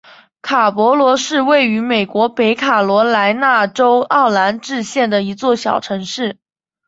[0.41, 6.39] 卡勃罗是位于美国北卡罗来纳州奥兰治县的一座小城市。